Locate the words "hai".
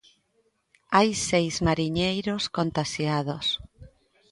0.95-1.09